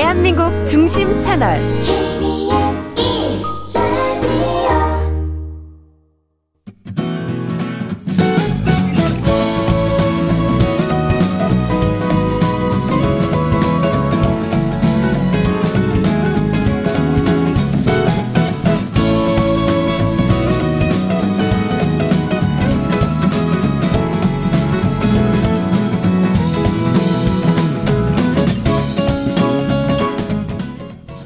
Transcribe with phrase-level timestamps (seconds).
[0.00, 1.60] 대한민국 중심 채널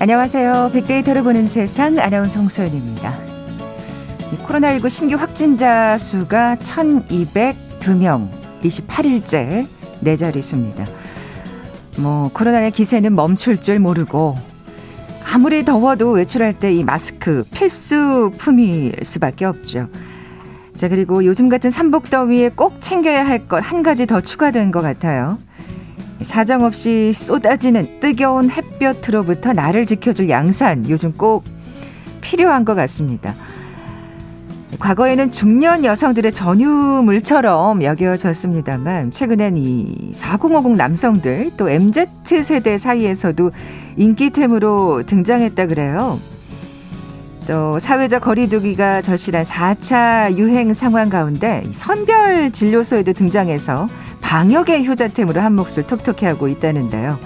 [0.08, 0.72] 안녕하세요.
[0.74, 3.14] 빅데이터를 보는 세상 아나운서 홍소연입니다.
[4.46, 8.28] 코로나19 신규 확진자 수가 1,202명,
[8.62, 9.66] 28일째
[10.00, 10.84] 네 자릿수입니다.
[11.96, 14.36] 뭐 코로나의 기세는 멈출 줄 모르고
[15.32, 19.88] 아무리 더워도 외출할 때 이 마스크 필수품일 수밖에 없죠.
[20.76, 24.82] 자 그리고 요즘 같은 삼복 더위에 꼭 챙겨야 할 것 한 가지 더 추가된 것
[24.82, 25.38] 같아요.
[26.24, 31.44] 사정없이 쏟아지는 뜨거운 햇볕으로부터 나를 지켜줄 양산 요즘 꼭
[32.20, 33.34] 필요한 것 같습니다.
[34.78, 42.06] 과거에는 중년 여성들의 전유물처럼 여겨졌습니다만 최근엔 이 4050 남성들 또 MZ
[42.42, 43.52] 세대 사이에서도
[43.96, 46.18] 인기템으로 등장했다 그래요.
[47.46, 53.86] 또 사회적 거리두기가 절실한 4차 유행 상황 가운데 선별 진료소에도 등장해서
[54.34, 57.20] 방역의 효자템으로 한 몫을 톡톡히 하고 있다는데요.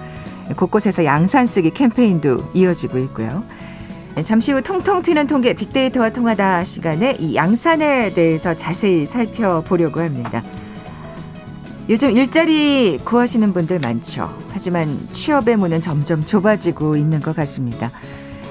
[0.56, 3.44] 곳곳에서 양산 쓰기 캠페인도 이어지고 있고요.
[4.24, 10.42] 잠시 후 통통 튀는 통계 빅데이터와 통하다 시간에 이 양산에 대해서 자세히 살펴보려고 합니다.
[11.88, 14.36] 요즘 일자리 구하시는 분들 많죠.
[14.52, 17.90] 하지만 취업의 문은 점점 좁아지고 있는 것 같습니다.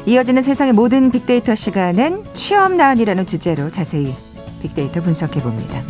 [0.07, 4.15] 이어지는 세상의 모든 빅데이터 시간은 취업 난이라는 주제로 자세히
[4.63, 5.83] 빅데이터 분석해 봅니다.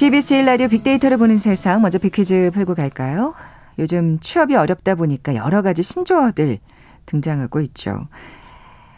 [0.00, 3.34] KBS 1라디오 빅데이터를 보는 세상 먼저 빅퀴즈 풀고 갈까요?
[3.78, 6.58] 요즘 취업이 어렵다 보니까 여러 가지 신조어들
[7.04, 8.08] 등장하고 있죠.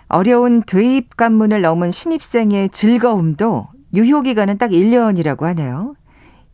[0.07, 5.97] 어려운 대입 관문을 넘은 신입생의 즐거움도 유효기간은 딱 1년이라고 하네요.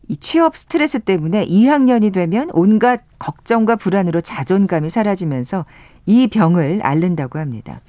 [0.07, 5.65] 이 취업 스트레스 때문에 2학년이 되면 온갖 걱정과 불안으로 자존감이 사라지면서
[6.07, 7.81] 이 병을 앓는다고 합니다.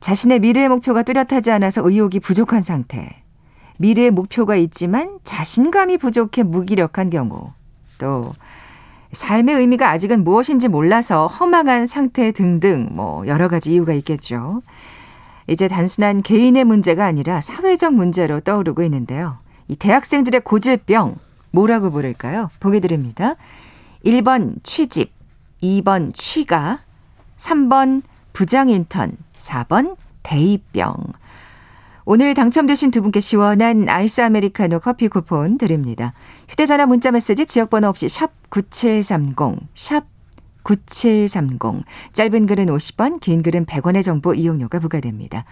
[0.00, 3.21] 자신의 미래의 목표가 뚜렷하지 않아서 의욕이 부족한 상태.
[3.82, 7.50] 미래의 목표가 있지만 자신감이 부족해 무기력한 경우
[7.98, 8.32] 또
[9.12, 14.62] 삶의 의미가 아직은 무엇인지 몰라서 허망한 상태 등등 뭐 여러 가지 이유가 있겠죠.
[15.48, 19.38] 이제 단순한 개인의 문제가 아니라 사회적 문제로 떠오르고 있는데요.
[19.66, 21.16] 이 대학생들의 고질병
[21.50, 22.50] 뭐라고 부를까요?
[22.60, 23.34] 보기 드립니다.
[24.04, 25.12] 1번 취집,
[25.60, 26.78] 2번 취가,
[27.36, 30.94] 3번 부장 인턴, 4번 대이병.
[32.04, 36.12] 오늘 당첨되신 두 분께 시원한 아이스 아메리카노 커피 쿠폰 드립니다.
[36.48, 39.36] 휴대전화 문자 메시지 지역번호 없이 샵 9730,
[39.74, 40.04] 샵
[40.64, 41.84] 9730.
[42.12, 45.44] 짧은 글은 50원, 긴 글은 100원의 정보 이용료가 부과됩니다.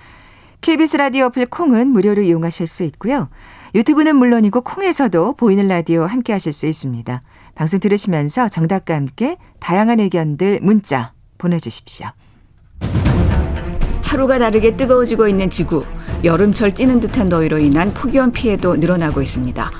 [0.61, 3.29] KBS 라디오 어플 콩은 무료로 이용하실 수 있고요.
[3.75, 7.23] 유튜브는 물론이고 콩에서도 보이는 라디오 함께 하실 수 있습니다.
[7.55, 12.09] 방송 들으시면서 정답과 함께 다양한 의견들 문자 보내주십시오.
[14.11, 15.85] 하루가 다르게 뜨거워지고 있는 지구.
[16.25, 19.71] 여름철 찌는 듯한 더위로 인한 폭염 피해도 늘어나고 있습니다.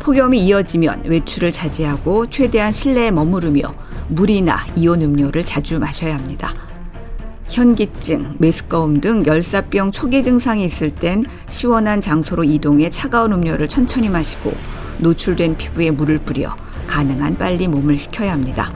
[0.00, 3.74] 폭염이 이어지면 외출을 자제하고 최대한 실내에 머무르며
[4.08, 6.52] 물이나 이온 음료를 자주 마셔야 합니다.
[7.48, 14.52] 현기증, 메스꺼움 등 열사병 초기 증상이 있을 땐 시원한 장소로 이동해 차가운 음료를 천천히 마시고
[14.98, 16.54] 노출된 피부에 물을 뿌려
[16.86, 18.70] 가능한 빨리 몸을 식혀야 합니다.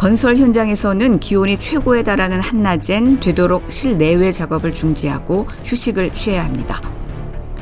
[0.00, 6.80] 건설 현장에서는 기온이 최고에 달하는 한낮엔 되도록 실내외 작업을 중지하고 휴식을 취해야 합니다.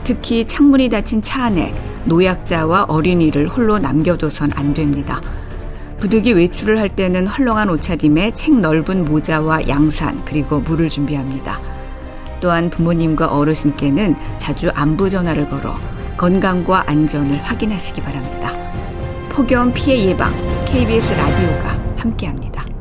[0.05, 5.21] 특히 창문이 닫힌 차 안에 노약자와 어린이를 홀로 남겨둬선 안 됩니다.
[5.99, 11.61] 부득이 외출을 할 때는 헐렁한 옷차림에 책 넓은 모자와 양산 그리고 물을 준비합니다.
[12.41, 15.75] 또한 부모님과 어르신께는 자주 안부 전화를 걸어
[16.17, 18.53] 건강과 안전을 확인하시기 바랍니다.
[19.29, 20.33] 폭염 피해 예방
[20.67, 22.78] KBS 라디오가 함께합니다.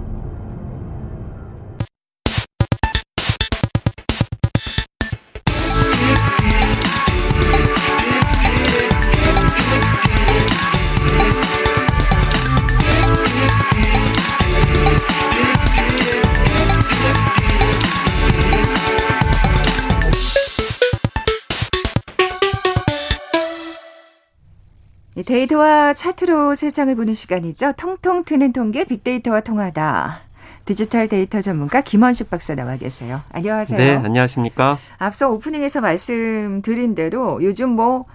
[25.58, 27.74] 데이터와 차트로 세상을 보는 시간이죠.
[27.78, 30.20] 통통 튀는 통계 빅데이터와 통하다.
[30.66, 33.22] 디지털 데이터 전문가 김원식 박사 나와 계세요.
[33.32, 33.78] 안녕하세요.
[33.78, 34.78] 네, 안녕하십니까?
[34.98, 38.06] 앞서 오프닝에서 말씀드린 대로 요즘 뭐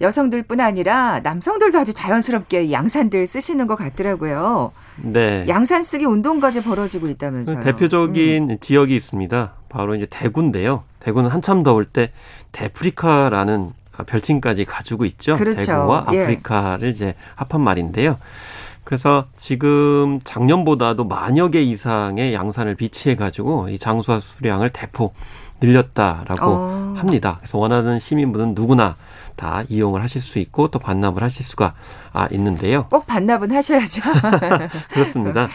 [0.00, 4.72] 여성들뿐 아니라 남성들도 아주 자연스럽게 양산들 쓰시는 것 같더라고요.
[4.96, 5.44] 네.
[5.48, 7.60] 양산 쓰기 운동까지 벌어지고 있다면서요.
[7.64, 8.58] 대표적인 음.
[8.60, 9.52] 지역이 있습니다.
[9.68, 10.84] 바로 이제 대구인데요.
[11.00, 12.12] 대구는 한참 더울 때
[12.52, 13.72] 대프리카라는
[14.06, 15.36] 별칭까지 가지고 있죠.
[15.36, 15.58] 그렇죠.
[15.66, 16.22] 대구와 예.
[16.22, 16.90] 아프리카를 예.
[16.90, 18.18] 이제 합한 말인데요.
[18.84, 25.14] 그래서 지금 작년보다도 만여 개 이상의 양산을 비치해 가지고 이 장수화 수량을 대폭
[25.60, 26.94] 늘렸다라고 어.
[26.96, 27.36] 합니다.
[27.40, 28.96] 그래서 원하는 시민분은 누구나
[29.36, 31.74] 다 이용을 하실 수 있고 또 반납을 하실 수가
[32.12, 32.86] 아, 있는데요.
[32.90, 34.02] 꼭 반납은 하셔야죠.
[34.90, 35.48] 그렇습니다.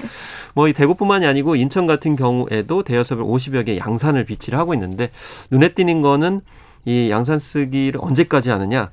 [0.53, 5.09] 뭐 이 대구뿐만이 아니고 인천 같은 경우에도 대여섯을 50여 개 양산을 비치를 하고 있는데
[5.51, 6.41] 눈에 띄는 거는
[6.85, 8.89] 이 양산 쓰기를 언제까지 하느냐?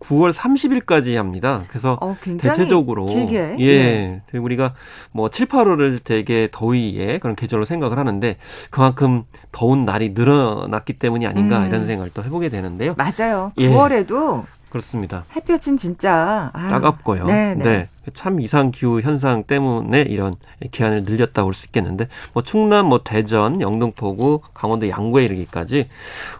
[0.00, 1.62] 9월 30일까지 합니다.
[1.68, 3.56] 그래서 어, 대체적으로 길게.
[3.60, 4.22] 예.
[4.34, 4.38] 예.
[4.38, 4.74] 우리가
[5.12, 8.36] 뭐 7, 8월을 되게 더위에 그런 계절로 생각을 하는데
[8.70, 11.68] 그만큼 더운 날이 늘어났기 때문이 아닌가 음.
[11.68, 12.94] 이런 생각을 또 해보게 되는데요.
[12.96, 13.52] 맞아요.
[13.56, 14.61] 9월에도 예.
[14.72, 15.24] 그렇습니다.
[15.36, 17.26] 햇볕은 진짜 아, 따갑고요.
[17.26, 17.62] 네, 네.
[17.64, 17.88] 네.
[18.14, 20.34] 참 이상 기후 현상 때문에 이런
[20.70, 25.88] 기한을 늘렸다 올 수 있겠는데 뭐 충남 뭐 대전, 영등포구, 강원도 양구에 이르기까지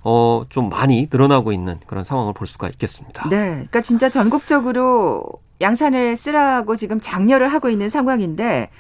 [0.03, 3.29] 어 좀 많이 늘어나고 있는 그런 상황을 볼 수가 있겠습니다.
[3.29, 3.51] 네.
[3.53, 5.25] 그러니까 진짜 전국적으로
[5.61, 8.71] 양산을 쓰라고 지금 장려를 하고 있는 상황인데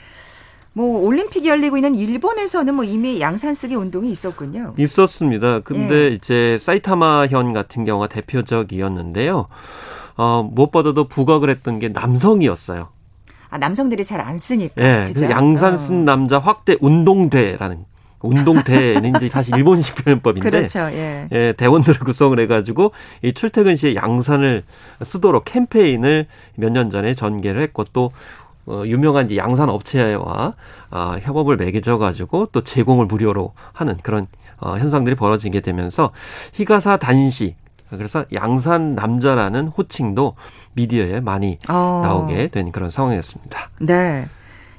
[0.75, 4.75] 뭐 올림픽이 열리고 있는 일본에서는 뭐 이미 양산 쓰기 운동이 있었군요.
[4.79, 5.61] 있었습니다.
[5.61, 6.09] 근데 예.
[6.09, 9.49] 이제 사이타마현 같은 경우가 대표적이었는데요.
[10.17, 12.89] 어, 무엇보다도 부각을 했던 게 남성이었어요.
[13.51, 14.75] 아, 남성들이 잘 안 쓰니까.
[14.83, 15.13] 예.
[15.13, 15.29] 그죠?
[15.29, 16.05] 양산 쓴 어.
[16.05, 17.85] 남자 확대 운동대라는
[18.25, 20.79] 운동대는 이제 사실 일본식 표현법인데 그렇죠.
[20.93, 21.29] 예.
[21.33, 22.93] 예, 대원들을 구성을 해가지고
[23.23, 24.63] 이 출퇴근 시에 양산을
[25.03, 28.13] 쓰도록 캠페인을 몇 년 전에 전개를 했고 또
[28.67, 30.55] 어, 유명한 이제 양산 업체와
[30.91, 34.26] 아, 협업을 맺어 가지고 또 제공을 무료로 하는 그런
[34.59, 36.12] 어, 현상들이 벌어지게 되면서
[36.53, 37.56] 히가사 단시
[37.91, 40.35] 그래서 양산 남자라는 호칭도
[40.75, 42.00] 미디어에 많이 어.
[42.03, 43.70] 나오게 된 그런 상황이었습니다.
[43.81, 44.29] 네.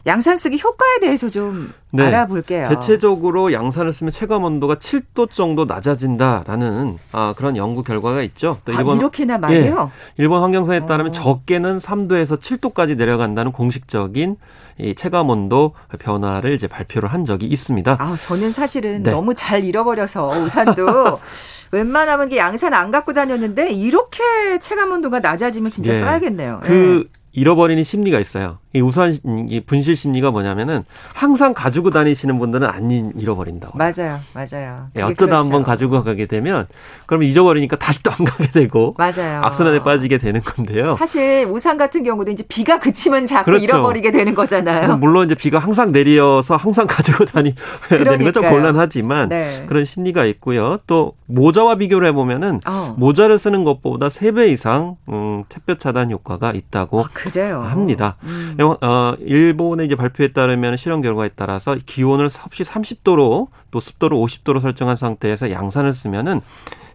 [0.06, 2.04] 양산 쓰기 효과에 대해서 좀 네.
[2.04, 2.68] 알아볼게요.
[2.70, 8.60] 대체적으로 양산을 쓰면 체감 온도가 7도 정도 낮아진다라는 아, 그런 연구 결과가 있죠.
[8.66, 9.92] 또 아, 일본, 아, 이렇게나 말이요?
[9.92, 11.12] 예, 일본 환경성에 따르면 어.
[11.12, 14.36] 적게는 3도에서 7도까지 내려간다는 공식적인
[14.80, 17.98] 이 체감 온도 변화를 이제 발표를 한 적이 있습니다.
[18.00, 19.12] 아, 저는 사실은 네.
[19.12, 21.20] 너무 잘 잃어버려서 우산도
[21.72, 25.96] 웬만하면 양산 안 갖고 다녔는데 이렇게 체감 온도가 낮아지면 진짜 예.
[25.96, 26.62] 써야겠네요.
[26.64, 27.20] 그 예.
[27.32, 28.60] 잃어버리는 심리가 있어요.
[28.74, 29.16] 이 우선
[29.50, 30.84] 이 분실 심리가 뭐냐면은
[31.14, 33.78] 항상 가지고 다니시는 분들은 안 잃어버린다고.
[33.78, 34.88] 맞아요, 맞아요.
[34.96, 35.36] 예, 어쩌다 그렇죠.
[35.38, 36.68] 한번 가지고 가게 되면
[37.06, 38.94] 그러면 잊어버리니까 다시 또 안 가게 되고.
[38.98, 39.42] 맞아요.
[39.44, 40.96] 악순환에 빠지게 되는 건데요.
[40.98, 43.64] 사실 우산 같은 경우도 이제 비가 그치면 자꾸 그렇죠.
[43.64, 44.98] 잃어버리게 되는 거잖아요.
[44.98, 47.54] 물론 이제 비가 항상 내려서 항상 가지고 다니야
[47.90, 49.66] 되는 건 좀 곤란하지만 네.
[49.68, 50.78] 그런 심리가 있고요.
[50.88, 52.96] 또 모자와 비교를 해보면은 어.
[52.98, 57.62] 모자를 쓰는 것보다 3배 이상 음, 햇볕 차단 효과가 있다고 아, 그래요?
[57.62, 58.16] 합니다.
[58.24, 58.56] 음.
[58.72, 64.96] 어, 일본의 이제 발표에 따르면 실험 결과에 따라서 기온을 섭씨 30도로 또 습도를 50도로 설정한
[64.96, 66.42] 상태에서 양산을 쓰면은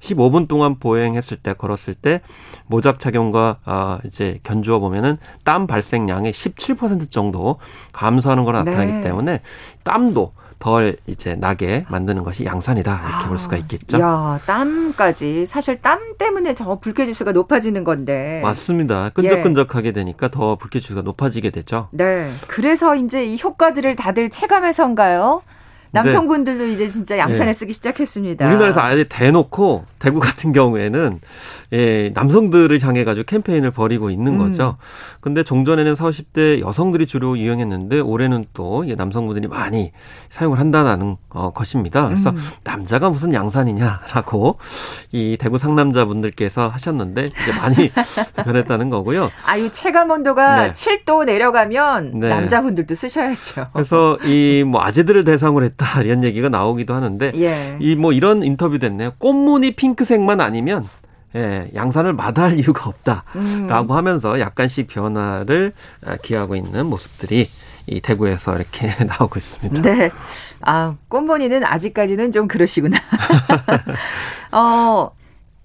[0.00, 2.20] 15분 동안 보행했을 때 걸었을 때
[2.67, 7.59] 모작 착용과 아 이제 견주어 보면은 땀 발생량의 17% 정도
[7.93, 9.00] 감소하는 걸 나타나기 네.
[9.00, 9.41] 때문에
[9.82, 13.99] 땀도 덜 이제 나게 만드는 것이 양산이다 이렇게 아, 볼 수가 있겠죠.
[14.00, 18.40] 야 땀까지 사실 땀 때문에 저 불쾌지수가 높아지는 건데.
[18.43, 19.10] 맞습니다.
[19.10, 19.93] 끈적끈적하게 예.
[19.93, 21.88] 되니까 더 불쾌지수가 높아지게 되죠.
[21.93, 22.31] 네.
[22.49, 25.42] 그래서 이제 이 효과들을 다들 체감해서인가요?
[25.92, 26.73] 남성분들도 네.
[26.73, 27.52] 이제 진짜 양산을 네.
[27.52, 28.47] 쓰기 시작했습니다.
[28.47, 31.21] 우리나라에서 아예 대놓고 대구 같은 경우에는
[31.75, 34.38] 예, 남성들을 향해 가지고 캠페인을 벌이고 있는 음.
[34.38, 34.76] 거죠.
[35.21, 39.92] 근데 종전에는 40, 50대 여성들이 주로 이용했는데 올해는 또 남성분들이 많이
[40.30, 42.07] 사용을 한다는 어, 것입니다.
[42.07, 42.37] 그래서 음.
[42.64, 44.59] 남자가 무슨 양산이냐라고
[45.12, 47.90] 이 대구 상남자분들께서 하셨는데 이제 많이
[48.45, 49.30] 변했다는 거고요.
[49.45, 50.73] 아유 체감 온도가 네.
[50.73, 52.28] 7도 내려가면 네.
[52.28, 53.68] 남자분들도 쓰셔야죠.
[53.73, 57.78] 그래서 이 뭐 아재들을 대상으로 했다 이런 얘기가 나오기도 하는데 예.
[57.80, 59.12] 이뭐 이런 인터뷰 됐네요.
[59.18, 60.87] 꽃무늬 핑크색만 아니면
[61.35, 63.90] 예, 양산을 마다할 이유가 없다라고 음.
[63.90, 65.73] 하면서 약간씩 변화를
[66.04, 67.47] 아, 기하고 있는 모습들이
[67.87, 69.82] 이 대구에서 이렇게 나오고 있습니다.
[69.82, 70.11] 네.
[70.61, 72.99] 아, 꽃무늬는 아직까지는 좀 그러시구나.
[74.52, 75.11] 어,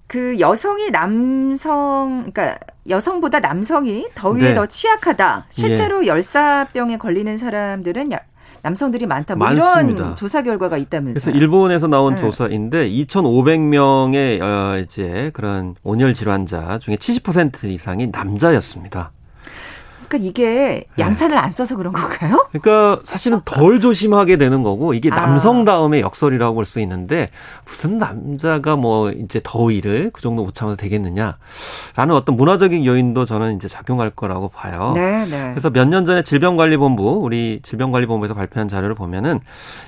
[0.06, 4.54] 그 여성이 남성, 그러니까 여성보다 남성이 더위에 네.
[4.54, 5.46] 더 취약하다.
[5.50, 6.08] 실제로 예.
[6.08, 8.10] 열사병에 걸리는 사람들은
[8.64, 9.34] 남성들이 많다.
[9.34, 11.12] 뭐 이런 조사 결과가 있다면서요.
[11.12, 12.20] 그래서 일본에서 나온 네.
[12.20, 19.12] 조사인데 2,500명의 어 이제 그런 온열 질환자 중에 70% 이상이 남자였습니다.
[20.08, 20.84] 그러니까 이게 네.
[20.98, 22.46] 양산을 안 써서 그런 건가요?
[22.52, 25.14] 그러니까 사실은 덜 조심하게 되는 거고 이게 아.
[25.16, 27.28] 남성 다음에 역설이라고 볼 수 있는데
[27.66, 33.68] 무슨 남자가 뭐 이제 더위를 그 정도 못 참아도 되겠느냐라는 어떤 문화적인 요인도 저는 이제
[33.68, 34.92] 작용할 거라고 봐요.
[34.94, 35.50] 네, 네.
[35.50, 39.40] 그래서 몇 년 전에 질병관리본부 우리 질병관리본부에서 발표한 자료를 보면은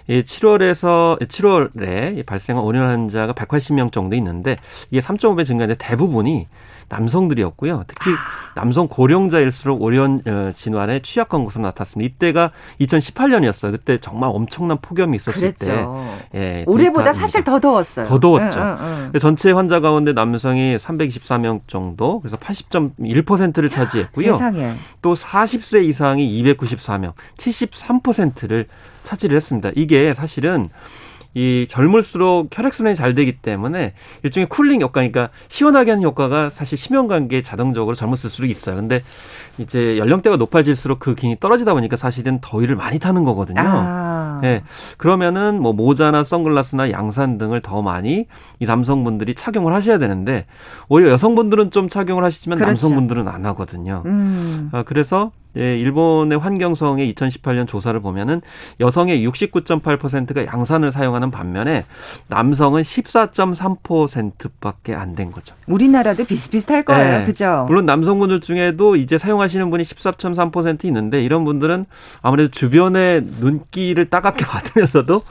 [0.08, 4.56] 이 7월에서 7월에 발생한 온열 환자가 180명 정도 있는데
[4.90, 6.46] 이게 3.5배 증가인데 대부분이
[6.88, 7.84] 남성들이었고요.
[7.86, 8.10] 특히
[8.54, 12.14] 남성 고령자일수록 오련 어, 진환에 취약한 것으로 나타났습니다.
[12.14, 12.50] 이때가
[12.80, 13.72] 2018년이었어요.
[13.72, 15.66] 그때 정말 엄청난 폭염이 있었을 그랬죠.
[16.32, 16.38] 때.
[16.38, 18.08] 예, 올해보다 사실 더 더웠어요.
[18.08, 18.60] 더 더웠죠.
[18.60, 19.20] 응, 응, 응.
[19.20, 24.32] 전체 환자 가운데 남성이 324명 정도, 그래서 80.1%를 차지했고요.
[24.32, 24.74] 세상에.
[25.02, 28.66] 또 40세 이상이 294명, 73%를
[29.02, 29.70] 차지를 했습니다.
[29.74, 30.68] 이게 사실은
[31.36, 37.42] 이 젊을수록 혈액순환이 잘 되기 때문에 일종의 쿨링 효과, 그러니까 시원하게 하는 효과가 사실 심혈관계에
[37.42, 38.76] 자동적으로 젊었을수록 있어요.
[38.76, 39.02] 근데
[39.58, 43.60] 이제 연령대가 높아질수록 그 기능이 떨어지다 보니까 사실은 더위를 많이 타는 거거든요.
[43.60, 44.38] 아.
[44.40, 44.62] 네.
[44.96, 48.26] 그러면은 뭐 모자나 선글라스나 양산 등을 더 많이
[48.58, 50.46] 이 남성분들이 착용을 하셔야 되는데
[50.88, 52.70] 오히려 여성분들은 좀 착용을 하시지만 그렇죠.
[52.70, 54.02] 남성분들은 안 하거든요.
[54.06, 54.70] 음.
[54.72, 58.42] 아, 그래서 예, 일본의 환경성의 2018년 조사를 보면은
[58.80, 61.84] 여성의 69.8%가 양산을 사용하는 반면에
[62.28, 65.54] 남성은 14.3%밖에 안 된 거죠.
[65.66, 67.20] 우리나라도 비슷비슷할 거예요.
[67.20, 67.24] 네.
[67.24, 67.64] 그죠?
[67.68, 71.86] 물론 남성분들 중에도 이제 사용하시는 분이 14.3% 있는데 이런 분들은
[72.20, 75.22] 아무래도 주변의 눈길을 따갑게 받으면서도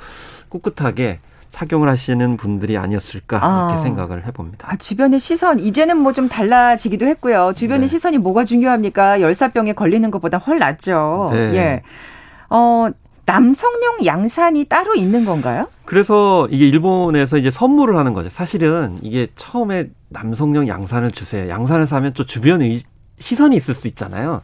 [0.49, 1.19] 꿋꿋하게
[1.55, 3.69] 착용을 하시는 분들이 아니었을까 아.
[3.69, 4.67] 이렇게 생각을 해봅니다.
[4.69, 7.53] 아, 주변의 시선 이제는 뭐 좀 달라지기도 했고요.
[7.55, 7.87] 주변의 네.
[7.87, 9.19] 시선이 뭐가 중요합니까?
[9.19, 11.29] 열사병에 걸리는 것보다 훨 낫죠.
[11.33, 11.37] 네.
[11.55, 11.81] 예.
[12.49, 12.87] 어,
[13.25, 15.67] 남성용 양산이 따로 있는 건가요?
[15.83, 18.29] 그래서 이게 일본에서 이제 선물을 하는 거죠.
[18.29, 21.49] 사실은 이게 처음에 남성용 양산을 주세요.
[21.49, 22.79] 양산을 사면 또 주변에
[23.19, 24.41] 시선이 있을 수 있잖아요.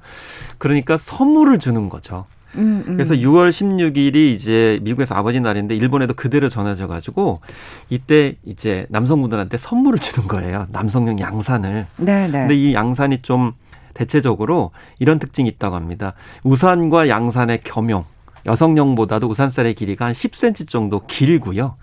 [0.58, 2.26] 그러니까 선물을 주는 거죠.
[2.56, 2.94] 음, 음.
[2.96, 7.42] 그래서 6월 16일이 이제 미국에서 아버지 날인데 일본에도 그대로 전해져 가지고
[7.90, 10.68] 이때 이제 남성분들한테 선물을 주는 거예요.
[10.72, 11.88] 남성용 양산을.
[11.98, 12.32] 네, 네.
[12.32, 13.54] 근데 이 양산이 좀
[13.94, 16.14] 대체적으로 이런 특징이 있다고 합니다.
[16.44, 18.06] 우산과 양산의 겸용.
[18.46, 21.76] 여성용보다도 우산살의 길이가 한 10cm 정도 길고요.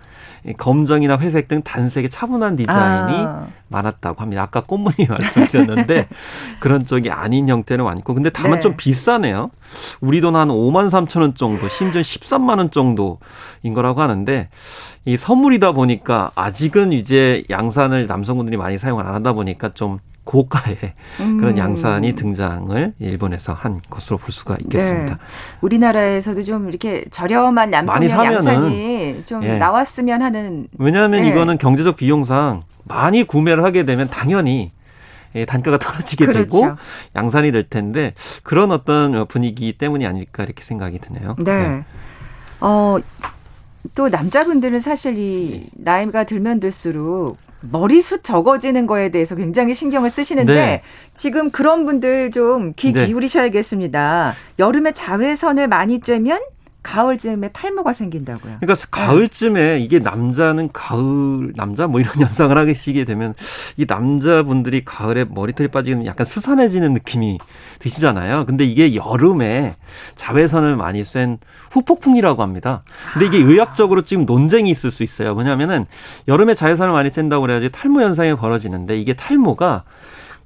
[0.56, 3.48] 검정이나 회색 등 단색의 차분한 디자인이 아.
[3.68, 4.42] 많았다고 합니다.
[4.42, 6.08] 아까 꽃무늬 말씀드렸는데
[6.60, 8.60] 그런 쪽이 아닌 형태는 많고 근데 다만 네.
[8.60, 9.50] 좀 비싸네요.
[10.00, 14.48] 우리 돈 한 5만 3천 원 정도, 심지어 13만 원 정도인 거라고 하는데
[15.04, 19.98] 이 선물이다 보니까 아직은 이제 양산을 남성분들이 많이 사용을 안 하다 보니까 좀
[20.28, 20.76] 고가의
[21.20, 21.38] 음.
[21.38, 25.14] 그런 양산이 등장을 일본에서 한 것으로 볼 수가 있겠습니다.
[25.14, 25.20] 네.
[25.62, 29.56] 우리나라에서도 좀 이렇게 저렴한 남성용 양산이 좀 예.
[29.56, 30.68] 나왔으면 하는.
[30.76, 31.30] 왜냐하면 예.
[31.30, 34.70] 이거는 경제적 비용상 많이 구매를 하게 되면 당연히
[35.34, 36.60] 예, 단가가 떨어지게 그렇죠.
[36.60, 36.76] 되고
[37.16, 41.36] 양산이 될 텐데 그런 어떤 분위기 때문이 아닐까 이렇게 생각이 드네요.
[41.38, 41.68] 네.
[41.68, 41.84] 네.
[42.60, 42.98] 어,
[43.94, 50.82] 또 남자분들은 사실 이 나이가 들면 들수록 머리숱 적어지는 거에 대해서 굉장히 신경을 쓰시는데 네.
[51.14, 53.06] 지금 그런 분들 좀귀 네.
[53.06, 54.34] 기울이셔야겠습니다.
[54.58, 56.40] 여름에 자외선을 많이 쬐면
[56.82, 58.58] 가을쯤에 탈모가 생긴다고요.
[58.60, 63.34] 그러니까 가을쯤에 이게 남자는 가을 남자 뭐 이런 현상을 하시게 되면
[63.76, 67.38] 이 남자분들이 가을에 머리털이 빠지면 약간 스산해지는 느낌이
[67.80, 68.46] 드시잖아요.
[68.46, 69.74] 근데 이게 여름에
[70.14, 71.38] 자외선을 많이 쐰
[71.70, 72.82] 후폭풍이라고 합니다.
[73.12, 75.34] 근데 이게 의학적으로 지금 논쟁이 있을 수 있어요.
[75.34, 75.86] 뭐냐면은
[76.28, 79.84] 여름에 자외선을 많이 쐰다고 그래야지 탈모 현상이 벌어지는데 이게 탈모가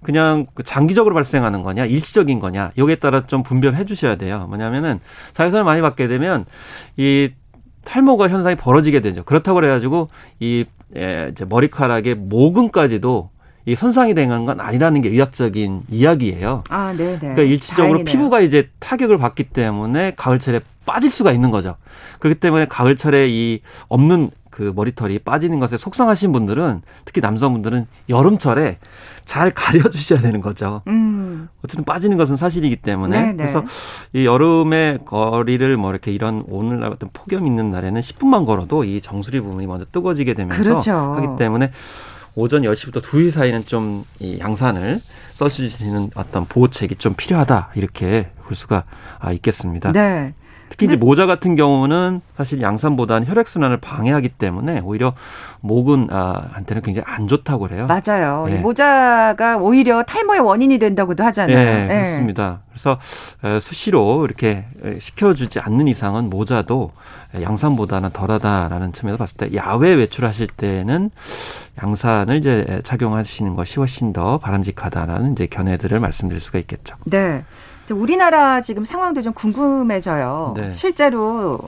[0.02, 4.46] 그냥 그 장기적으로 발생하는 거냐 일시적인 거냐 여기에 따라 좀 분별해 주셔야 돼요.
[4.48, 5.00] 뭐냐면은
[5.32, 6.44] 자외선을 많이 받게 되면
[6.96, 7.30] 이
[7.84, 9.24] 탈모가 현상이 벌어지게 되죠.
[9.24, 10.08] 그렇다고 그래가지고
[10.40, 10.64] 이
[10.96, 13.30] 예, 이제 머리카락의 모근까지도
[13.64, 16.64] 이 손상이 되는 건 아니라는 게 의학적인 이야기예요.
[16.68, 17.18] 아, 네, 네.
[17.18, 18.04] 그러니까 일시적으로 다행이네요.
[18.04, 21.76] 피부가 이제 타격을 받기 때문에 가을철에 빠질 수가 있는 거죠.
[22.18, 28.78] 그렇기 때문에 가을철에 이 없는 그 머리털이 빠지는 것에 속상하신 분들은 특히 남성분들은 여름철에
[29.24, 30.82] 잘 가려주셔야 되는 거죠.
[30.86, 31.48] 음.
[31.64, 33.36] 어쨌든 빠지는 것은 사실이기 때문에 네네.
[33.36, 33.64] 그래서
[34.12, 39.40] 이 여름에 거리를 뭐 이렇게 이런 오늘날 같은 폭염 있는 날에는 10분만 걸어도 이 정수리
[39.40, 40.92] 부분이 먼저 뜨거워지게 되면서 그렇죠.
[40.92, 41.70] 하기 때문에
[42.34, 45.00] 오전 10시부터 2시 사이는 좀 이 양산을
[45.32, 48.84] 써주시는 어떤 보호책이 좀 필요하다 이렇게 볼 수가
[49.18, 49.92] 아, 있겠습니다.
[49.92, 50.34] 네.
[50.68, 55.12] 특히 이제 모자 같은 경우는 사실 양산보다는 혈액 순환을 방해하기 때문에 오히려
[55.60, 57.86] 목은 아, 한테는 굉장히 안 좋다고 그래요.
[57.86, 58.46] 맞아요.
[58.48, 58.54] 네.
[58.54, 61.54] 이 모자가 오히려 탈모의 원인이 된다고도 하잖아요.
[61.54, 62.02] 네, 네.
[62.02, 62.60] 그렇습니다.
[62.70, 62.98] 그래서
[63.60, 64.64] 수시로 이렇게
[64.98, 66.92] 시켜주지 않는 이상은 모자도
[67.38, 71.10] 양산보다는 덜하다라는 측면에서 봤을 때 야외 외출하실 때는
[71.82, 76.96] 양산을 이제 착용하시는 것이 훨씬 더 바람직하다라는 이제 견해들을 말씀드릴 수가 있겠죠.
[77.04, 77.44] 네.
[77.92, 80.54] 우리나라 지금 상황도 좀 궁금해져요.
[80.56, 80.72] 네.
[80.72, 81.58] 실제로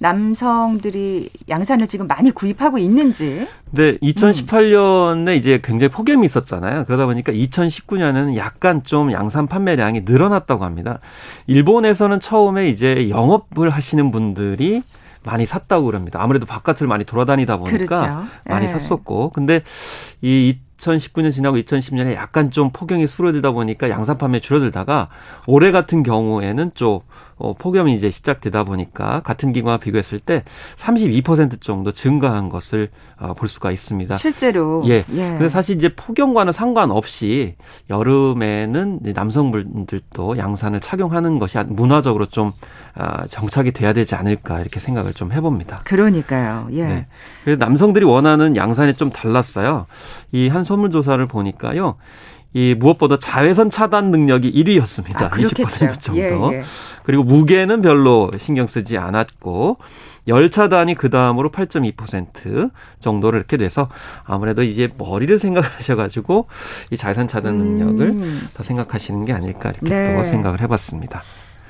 [0.00, 3.48] 남성들이 양산을 지금 많이 구입하고 있는지.
[3.72, 5.34] 네, 2018년에 음.
[5.34, 6.84] 이제 굉장히 폭염이 있었잖아요.
[6.84, 11.00] 그러다 보니까 2019년에는 약간 좀 양산 판매량이 늘어났다고 합니다.
[11.46, 14.82] 일본에서는 처음에 이제 영업을 하시는 분들이
[15.24, 16.22] 많이 샀다고 그럽니다.
[16.22, 18.24] 아무래도 바깥을 많이 돌아다니다 보니까 그렇죠.
[18.44, 18.72] 많이 네.
[18.72, 19.30] 샀었고.
[19.30, 19.62] 근데
[20.22, 25.08] 이 2019년 지나고 2010년에 약간 좀 폭염이 수그러들다 보니까 양산 판매 줄어들다가
[25.46, 27.00] 올해 같은 경우에는 좀
[27.38, 30.44] 어, 폭염이 이제 시작되다 보니까 같은 기간과 비교했을 때
[30.76, 34.16] 32% 정도 증가한 것을 어, 볼 수가 있습니다.
[34.16, 34.82] 실제로.
[34.86, 35.04] 예.
[35.12, 35.28] 예.
[35.30, 37.54] 근데 사실 이제 폭염과는 상관없이
[37.90, 42.52] 여름에는 남성분들도 양산을 착용하는 것이 문화적으로 좀
[42.94, 45.82] 아, 정착이 돼야 되지 않을까 이렇게 생각을 좀 해봅니다.
[45.84, 46.68] 그러니까요.
[46.72, 46.84] 예.
[46.84, 47.06] 네.
[47.44, 49.86] 그래서 남성들이 원하는 양산이 좀 달랐어요.
[50.32, 51.96] 이한 설문조사를 보니까요.
[52.54, 55.22] 이 무엇보다 자외선 차단 능력이 1위였습니다.
[55.22, 56.20] 아, 20% 정도.
[56.20, 56.62] 예, 예.
[57.02, 59.78] 그리고 무게는 별로 신경 쓰지 않았고
[60.28, 63.88] 열 차단이 그 다음으로 8.2% 정도를 이렇게 돼서
[64.24, 66.48] 아무래도 이제 머리를 생각하셔가지고
[66.90, 68.48] 이 자외선 차단 능력을 음.
[68.54, 70.16] 더 생각하시는 게 아닐까 이렇게 네.
[70.16, 71.22] 또 생각을 해봤습니다.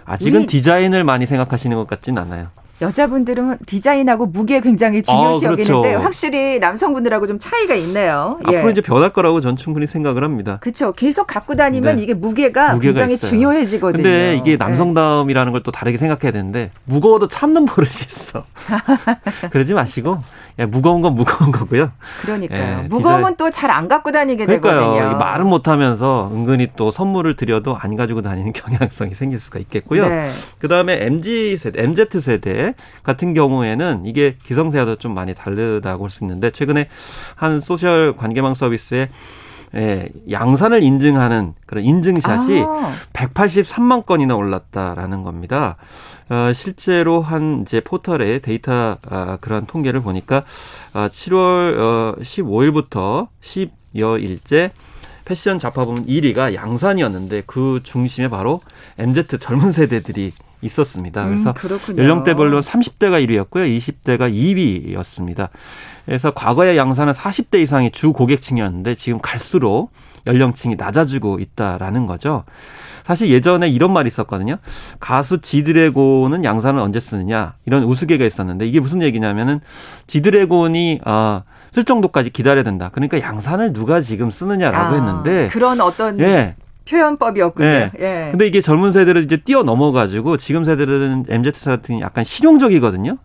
[0.05, 2.47] 아직은 디자인을 많이 생각하시는 것 같지는 않아요.
[2.81, 5.73] 여자분들은 디자인하고 무게 굉장히 중요시 아, 그렇죠.
[5.75, 8.39] 여기는데 확실히 남성분들하고 좀 차이가 있네요.
[8.51, 8.57] 예.
[8.59, 10.59] 앞으로 이제 변할 거라고 전 충분히 생각을 합니다.
[10.61, 10.93] 그렇죠.
[10.93, 12.03] 계속 갖고 다니면 네.
[12.03, 13.31] 이게 무게가, 무게가 굉장히 있어요.
[13.31, 14.03] 중요해지거든요.
[14.03, 14.57] 근데 이게 예.
[14.57, 18.45] 남성다움이라는 걸 또 다르게 생각해야 되는데 무거워도 참는 버릇이 있어.
[19.51, 20.19] 그러지 마시고
[20.61, 21.91] 예, 무거운 건 무거운 거고요.
[22.23, 22.83] 그러니까요.
[22.85, 24.81] 예, 무거우면 또잘 안 갖고 다니게 그러니까요.
[24.93, 25.19] 되거든요.
[25.19, 30.09] 말은 못하면서 은근히 또 선물을 드려도 안 가지고 다니는 경향성이 생길 수가 있겠고요.
[30.09, 30.31] 네.
[30.59, 32.68] 그 다음에 MZ 세대, MZ 세대
[33.03, 36.89] 같은 경우에는 이게 기성세대도 좀 많이 다르다고 할 수 있는데 최근에
[37.37, 39.09] 한 소셜 관계망 서비스에
[39.75, 42.95] 예, 양산을 인증하는 그런 인증샷이 아.
[43.13, 45.77] 183만 건이나 올랐다라는 겁니다.
[46.31, 50.45] 어, 실제로 한 이제 포털의 데이터 아, 그런 통계를 보니까
[50.95, 53.29] 아, 7월 어, 15일부터
[53.95, 54.71] 10여일째
[55.27, 58.61] 패션 잡화 부문 1위가 양산이었는데 그 중심에 바로
[58.97, 61.25] MZ 젊은 세대들이 있었습니다.
[61.25, 61.55] 음, 그래서
[61.91, 63.79] 음, 연령대별로 30대가 1위였고요.
[63.79, 65.49] 20대가 2위였습니다.
[66.07, 69.91] 그래서 과거의 양산은 40대 이상이 주 고객층이었는데 지금 갈수록
[70.27, 72.45] 연령층이 낮아지고 있다라는 거죠.
[73.05, 74.57] 사실 예전에 이런 말이 있었거든요.
[75.01, 79.61] 가수 지드래곤은 양산을 언제 쓰느냐 이런 우스개가 있었는데 이게 무슨 얘기냐면은
[80.07, 81.43] 지드래곤이 아
[81.73, 82.91] 쓸 정도까지 기다려야 된다.
[82.93, 86.57] 그러니까 양산을 누가 지금 쓰느냐라고 아, 했는데 그런 어떤 예.
[86.89, 87.69] 표현법이었군요.
[87.69, 87.91] 네.
[87.99, 88.29] 예.
[88.31, 93.19] 근데 이게 젊은 세대를 이제 뛰어넘어 가지고 지금 세대들은 MZ 세 같은 약간 실용적이거든요.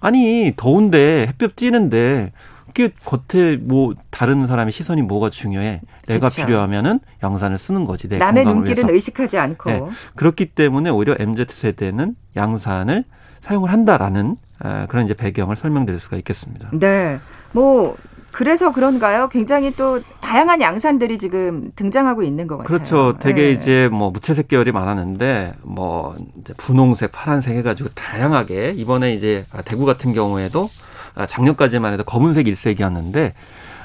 [0.00, 2.32] 아니 더운데 햇볕 찌는데
[2.66, 5.80] 그게 겉에 뭐 다른 사람의 시선이 뭐가 중요해?
[6.06, 6.46] 내가 그쵸.
[6.46, 8.08] 필요하면은 양산을 쓰는 거지.
[8.08, 8.92] 내 남의 눈길은 위해서.
[8.92, 9.70] 의식하지 않고.
[9.70, 9.82] 네.
[10.16, 13.04] 그렇기 때문에 오히려 MZ 세대는 양산을
[13.40, 16.70] 사용을 한다라는 아, 그런 이제 배경을 설명드릴 수가 있겠습니다.
[16.72, 17.18] 네.
[17.52, 17.96] 뭐
[18.32, 19.28] 그래서 그런가요?
[19.28, 22.66] 굉장히 또 다양한 양산들이 지금 등장하고 있는 것 같아요.
[22.66, 23.18] 그렇죠.
[23.20, 23.50] 되게 네.
[23.52, 30.14] 이제 뭐 무채색 계열이 많았는데 뭐 이제 분홍색, 파란색 해가지고 다양하게 이번에 이제 대구 같은
[30.14, 30.68] 경우에도
[31.14, 33.34] 아, 작년까지만 해도 검은색 일색이었는데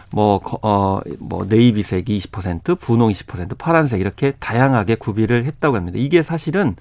[0.10, 5.98] 뭐, 어, 뭐, 네이비색이 20%, 분홍 20%, 파란색 이렇게 다양하게 구비를 했다고 합니다.
[6.00, 6.76] 이게 사실은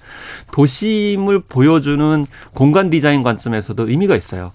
[0.51, 4.53] 도심을 보여주는 공간 디자인 관점에서도 의미가 있어요.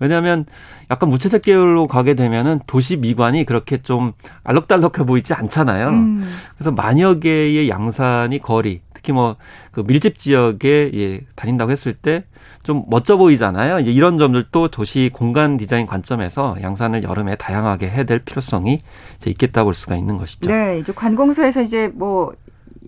[0.00, 0.46] 왜냐하면
[0.90, 4.12] 약간 무채색 계열로 가게 되면은 도시 미관이 그렇게 좀
[4.44, 5.88] 알록달록해 보이지 않잖아요.
[5.88, 6.28] 음.
[6.56, 9.36] 그래서 만여 개의 양산이 거리, 특히 뭐
[9.72, 12.22] 그 밀집 지역에 예, 다닌다고 했을 때
[12.68, 13.78] 좀 멋져 보이잖아요.
[13.78, 18.80] 이제 이런 점들도 도시 공간 디자인 관점에서 양산을 여름에 다양하게 해야 될 필요성이
[19.16, 20.50] 이제 있겠다고 볼 수가 있는 것이죠.
[20.50, 22.34] 네, 이제 관공서에서 이제 뭐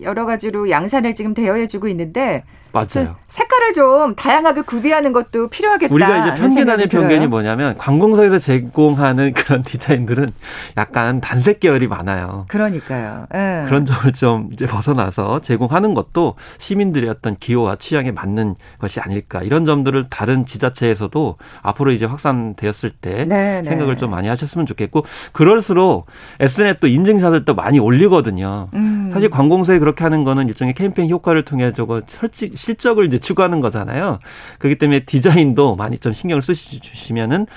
[0.01, 2.43] 여러 가지로 양산을 지금 대여해주고 있는데
[2.73, 3.15] 맞아요.
[3.27, 5.93] 색깔을 좀 다양하게 구비하는 것도 필요하겠다.
[5.93, 10.29] 우리가 이제 편견 아닌 편견이 뭐냐면 관공서에서 제공하는 그런 디자인들은
[10.77, 12.45] 약간 단색 계열이 많아요.
[12.47, 13.27] 그러니까요.
[13.31, 13.63] 네.
[13.67, 19.65] 그런 점을 좀 이제 벗어나서 제공하는 것도 시민들의 어떤 기호와 취향에 맞는 것이 아닐까 이런
[19.65, 23.63] 점들을 다른 지자체에서도 앞으로 이제 확산되었을 때 네, 네.
[23.63, 23.99] 생각을 네.
[23.99, 26.05] 좀 많이 하셨으면 좋겠고 그럴수록
[26.39, 28.69] SNS 또 인증샷을 또 많이 올리거든요.
[28.73, 29.09] 음.
[29.13, 34.19] 사실 관공서에 그렇게 하는 거는 일종의 캠페인 효과를 통해 저거 설치 실적을 이제 추구하는 거잖아요.
[34.59, 37.47] 그렇기 때문에 디자인도 많이 좀 신경을 쓰시면은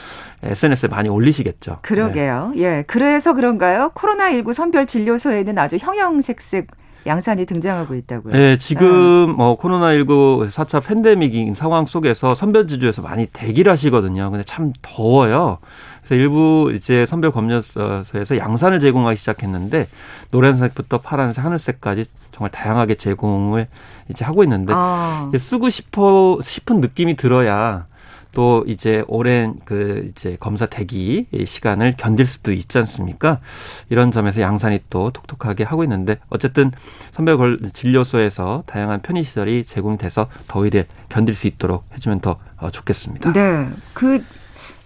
[0.43, 1.79] SNS에 많이 올리시겠죠.
[1.83, 2.53] 그러게요.
[2.57, 2.63] 네.
[2.63, 2.85] 예.
[2.87, 3.93] 그래서 그런가요?
[3.95, 6.69] 코로나19 선별 진료소에는 아주 형형색색
[7.07, 8.33] 양산이 등장하고 있다고요.
[8.33, 9.33] 네, 지금 네.
[9.35, 14.31] 뭐 코로나19 4차 팬데믹인 상황 속에서 선별지주에서 많이 대기를 하시거든요.
[14.31, 15.59] 근데 참 더워요.
[16.07, 19.89] 그래서 일부 이제 선별 검역소에서 양산을 제공하기 시작했는데
[20.31, 23.69] 노란색부터 파란색, 하늘색까지 정말 다양하게 제공을
[24.11, 25.31] 이제 하고 있는데 아.
[25.37, 27.87] 쓰고 싶어 싶은 느낌이 들어야
[28.33, 33.41] 또 이제 오랜 그 이제 검사 대기 시간을 견딜 수도 있지 않습니까?
[33.89, 36.73] 이런 점에서 양산이 또 톡톡하게 하고 있는데 어쨌든
[37.13, 43.33] 선별 진료소에서 다양한 편의 시설이 제공돼서 더위를 견딜 수 있도록 해주면 더 어, 좋겠습니다.
[43.33, 44.23] 네, 그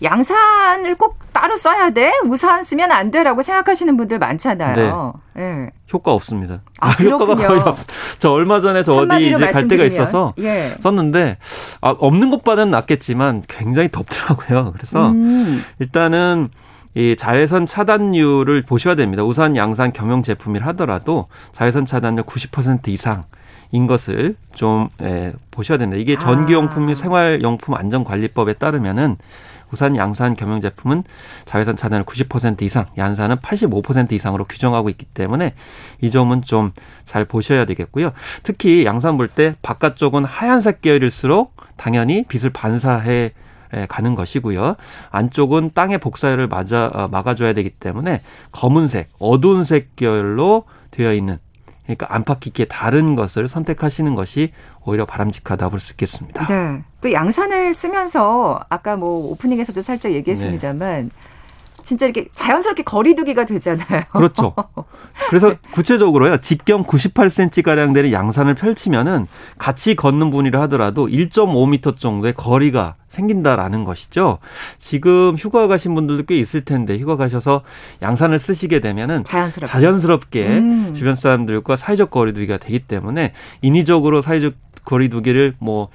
[0.02, 2.12] 양산을 꼭 따로 써야 돼?
[2.24, 5.14] 우산 쓰면 안 돼라고 생각하시는 분들 많잖아요.
[5.34, 5.42] 네.
[5.42, 5.70] 네.
[5.92, 6.60] 효과 없습니다.
[6.80, 7.76] 아, 효과가 거의 없.
[8.18, 10.74] 저 얼마 전에 저 어디 이제 갈 데가 있어서 예.
[10.80, 11.38] 썼는데
[11.80, 14.72] 아, 없는 것보다는 낫겠지만 굉장히 덥더라고요.
[14.72, 15.64] 그래서 음.
[15.78, 16.48] 일단은
[16.94, 19.22] 이 자외선 차단율을 보셔야 됩니다.
[19.22, 23.24] 우산, 양산, 겸용 제품이라 하더라도 자외선 차단율 90% 이상
[23.70, 25.96] 인 것을 좀 예, 보셔야 된다.
[25.96, 26.94] 이게 전기용품 및 아.
[26.94, 29.16] 생활용품 안전관리법에 따르면은
[29.72, 31.04] 우산, 양산, 겸용 제품은
[31.44, 35.54] 자외선 차단을 90% 이상, 양산은 85% 이상으로 규정하고 있기 때문에
[36.00, 36.72] 이 점은 좀
[37.08, 38.12] 잘 보셔야 되겠고요.
[38.42, 43.32] 특히 양산 볼 때 바깥쪽은 하얀색 계열일수록 당연히 빛을 반사해
[43.88, 44.76] 가는 것이고요.
[45.10, 51.38] 안쪽은 땅의 복사열을 맞아 어, 막아줘야 되기 때문에 검은색, 어두운 색 계열로 되어 있는
[51.88, 54.52] 그러니까 안팎 깊게 다른 것을 선택하시는 것이
[54.84, 56.46] 오히려 바람직하다 볼 수 있겠습니다.
[56.46, 56.82] 네.
[57.00, 61.08] 또 양산을 쓰면서 아까 뭐 오프닝에서도 살짝 얘기했습니다만 네.
[61.88, 64.02] 진짜 이렇게 자연스럽게 거리두기가 되잖아요.
[64.12, 64.54] 그렇죠.
[65.30, 66.36] 그래서 구체적으로요.
[66.36, 74.36] 직경 98cm 가량 되는 양산을 펼치면은 같이 걷는 분이라 하더라도 1.5m 정도의 거리가 생긴다라는 것이죠.
[74.78, 77.62] 지금 휴가 가신 분들도 꽤 있을 텐데 휴가 가셔서
[78.02, 80.94] 양산을 쓰시게 되면은 자연스럽게, 자연스럽게 음.
[80.94, 84.52] 주변 사람들과 사회적 거리두기가 되기 때문에 인위적으로 사회적
[84.84, 85.88] 거리두기를 뭐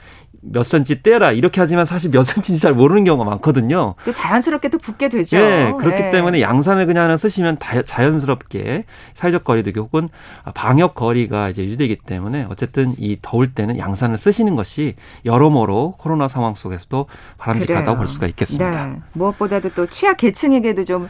[0.45, 3.95] 몇 센치 떼라 이렇게 하지만 사실 몇 센치인지 잘 모르는 경우가 많거든요.
[4.05, 5.37] 또 자연스럽게 또 붙게 되죠.
[5.37, 6.11] 네, 그렇기 네.
[6.11, 8.83] 때문에 양산을 그냥 하나 쓰시면 자연스럽게
[9.15, 10.09] 사회적 거리두기 혹은
[10.53, 16.55] 방역 거리가 이제 유지되기 때문에 어쨌든 이 더울 때는 양산을 쓰시는 것이 여러모로 코로나 상황
[16.55, 18.87] 속에서도 바람직하다고 볼 수가 있겠습니다.
[18.87, 18.99] 네.
[19.13, 21.07] 무엇보다도 또 취약 계층에게도 좀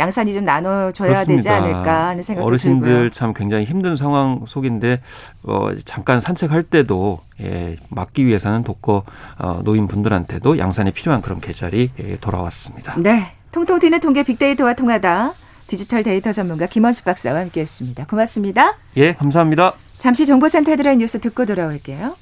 [0.00, 1.36] 양산이 좀 나눠줘야 그렇습니다.
[1.36, 3.10] 되지 않을까 하는 생각이 어르신들 들고요.
[3.10, 5.00] 참 굉장히 힘든 상황 속인데
[5.42, 9.04] 어, 잠깐 산책할 때도 예, 막기 위해서는 독거
[9.38, 12.94] 어, 노인분들한테도 양산이 필요한 그런 계절이 예, 돌아왔습니다.
[12.98, 13.32] 네.
[13.52, 15.32] 통통 튀는 통계 빅데이터와 통하다.
[15.66, 18.06] 디지털 데이터 전문가 김원수 박사와 함께했습니다.
[18.06, 18.76] 고맙습니다.
[18.96, 19.74] 예, 감사합니다.
[19.98, 22.14] 잠시 정보센터 헤드라인 뉴스 듣고 돌아올게요.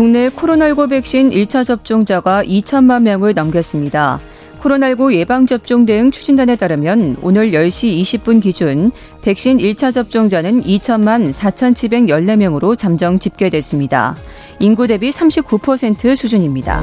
[0.00, 4.18] 국내 코로나19 백신 1차 접종자가 2천만 명을 넘겼습니다.
[4.62, 13.18] 코로나19 예방접종 대응 추진단에 따르면 오늘 10시 20분 기준 백신 1차 접종자는 2천만 4,714명으로 잠정
[13.18, 14.16] 집계됐습니다.
[14.58, 16.80] 인구 대비 39% 수준입니다.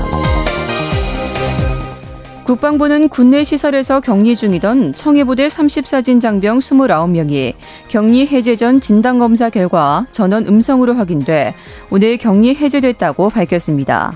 [2.48, 7.54] 국방부는 국내 시설에서 격리 중이던 청해부대 34진 장병 29명이
[7.90, 11.54] 격리 해제 전 진단 검사 결과 전원 음성으로 확인돼
[11.92, 14.14] 오늘 격리 해제됐다고 밝혔습니다.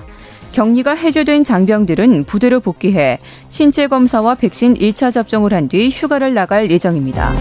[0.52, 3.18] 격리가 해제된 장병들은 부대로 복귀해
[3.50, 7.34] 신체 검사와 백신 1차 접종을 한 뒤 휴가를 나갈 예정입니다.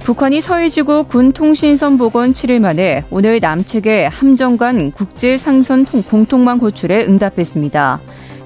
[0.00, 8.00] 북한이 서해지구 군 통신선 복원 7일 만에 오늘 남측의 함정간 국제상선 공통망 호출에 응답했습니다.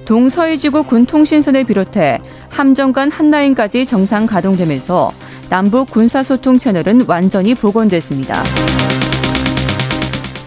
[0.09, 2.19] 동서해지구 군통신선을 비롯해
[2.49, 5.13] 함정간 한라인까지 정상 가동되면서
[5.51, 8.43] 남북 군사소통 채널은 완전히 복원됐습니다.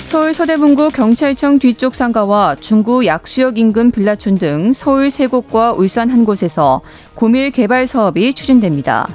[0.05, 6.25] 서울 서대문구 경찰청 뒤쪽 상가와 중구 약수역 인근 빌라촌 등 서울 세 곳과 울산 한
[6.25, 6.81] 곳에서
[7.13, 9.07] 고밀 개발 사업이 추진됩니다.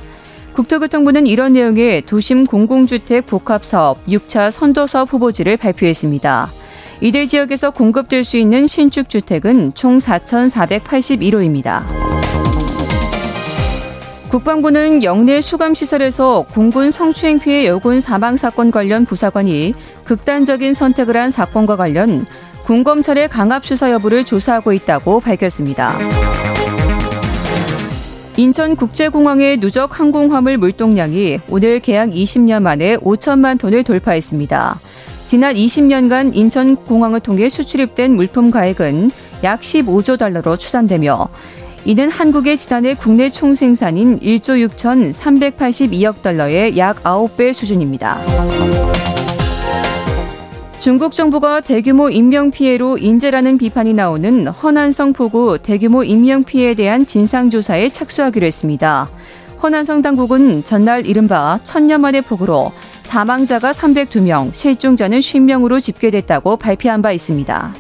[0.53, 6.66] 국토교통부는 이런 내용의 도심 공공주택 복합사업 6차 선도사업 후보지를 발표했습니다.
[7.01, 11.83] 이들 지역에서 공급될 수 있는 신축 주택은 총 4,481호입니다.
[14.31, 21.77] 국방부는 영내 수감시설에서 공군 성추행 피해 여군 사망 사건 관련 부사관이 극단적인 선택을 한 사건과
[21.77, 22.27] 관련
[22.65, 25.97] 군검찰의 강압 수사 여부를 조사하고 있다고 밝혔습니다.
[28.37, 34.77] 인천국제공항의 누적 항공화물 물동량이 오늘 개항 20년 만에 5천만 톤을 돌파했습니다.
[35.27, 39.11] 지난 20년간 인천공항을 통해 수출입된 물품 가액은
[39.43, 41.29] 약 15조 달러로 추산되며
[41.85, 48.21] 이는 한국의 지난해 국내 총생산인 1조 6,382억 달러의 약 9배 수준입니다.
[50.79, 59.09] 중국 정부가 대규모 인명피해로 인재라는 비판이 나오는 허난성 포구 대규모 인명피해에 대한 진상조사에 착수하기로 했습니다.
[59.61, 62.71] 허난성 당국은 전날 이른바 천년 만의 폭우로
[63.07, 67.75] 사망자가 302명, 실종자는 50명으로 집계됐다고 발표한 바 있습니다.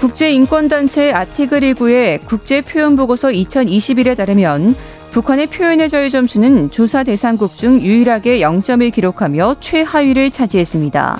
[0.00, 4.74] 국제인권단체 아티글19의 국제표현보고서 2021에 따르면
[5.10, 11.18] 북한의 표현의 자유 점수는 조사 대상국 중 유일하게 0점을 기록하며 최하위를 차지했습니다.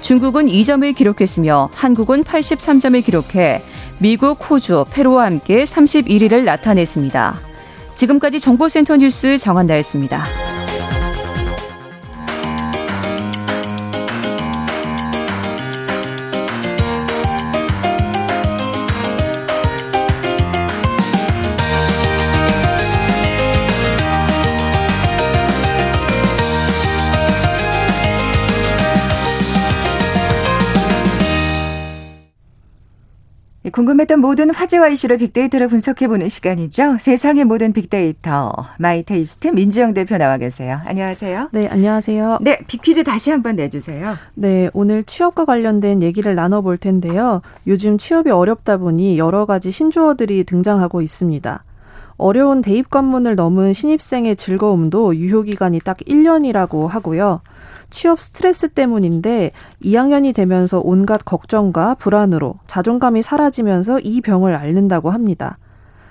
[0.00, 3.62] 중국은 2점을 기록했으며 한국은 83점을 기록해
[3.98, 7.40] 미국, 호주, 페루와 함께 31위를 나타냈습니다.
[7.94, 10.24] 지금까지 정보센터 뉴스 정한다였습니다.
[33.82, 36.98] 궁금했던 모든 화제와 이슈를 빅데이터로 분석해보는 시간이죠.
[37.00, 40.80] 세상의 모든 빅데이터 마이테이스트 민지영 대표 나와 계세요.
[40.84, 41.48] 안녕하세요.
[41.50, 42.38] 네, 안녕하세요.
[42.42, 44.14] 네, 빅퀴즈 다시 한번 내주세요.
[44.34, 47.42] 네, 오늘 취업과 관련된 얘기를 나눠볼 텐데요.
[47.66, 51.64] 요즘 취업이 어렵다 보니 여러 가지 신조어들이 등장하고 있습니다.
[52.18, 57.40] 어려운 대입 관문을 넘은 신입생의 즐거움도 유효기간이 딱 1년이라고 하고요.
[57.92, 59.52] 취업 스트레스 때문인데
[59.84, 65.58] 2학년이 되면서 온갖 걱정과 불안으로 자존감이 사라지면서 이 병을 앓는다고 합니다.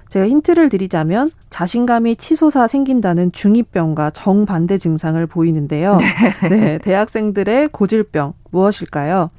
[0.07, 5.97] 제가 힌트를 드리자면 자신감이 치솟아 생긴다는 중2병과 정반대 증상을 보이는데요.
[6.43, 6.49] 네.
[6.49, 9.29] 네, 대학생들의 고질병 무엇일까요?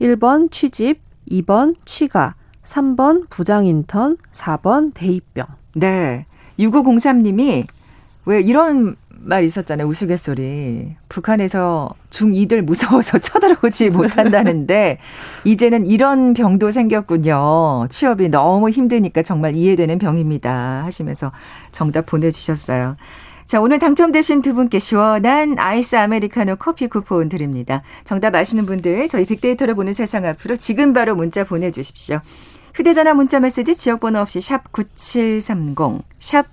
[0.00, 5.46] 1번 취집, 2번 취가, 3번 부장 인턴, 4번 대입병.
[5.76, 6.26] 네.
[6.58, 7.66] 6503님이
[8.26, 9.86] 왜 이런 말 있었잖아요.
[9.88, 10.96] 우스갯소리.
[11.08, 14.98] 북한에서 중2들 무서워서 쳐들어오지 못한다는데
[15.44, 17.88] 이제는 이런 병도 생겼군요.
[17.90, 20.84] 취업이 너무 힘드니까 정말 이해되는 병입니다.
[20.84, 21.32] 하시면서
[21.72, 22.96] 정답 보내주셨어요.
[23.46, 27.82] 자, 오늘 당첨되신 두 분께 시원한 아이스 아메리카노 커피 쿠폰 드립니다.
[28.04, 32.20] 정답 아시는 분들 저희 빅데이터를 보는 세상 앞으로 지금 바로 문자 보내주십시오.
[32.74, 36.46] 휴대전화 문자 메시지 지역번호 없이 샵 9730, 샵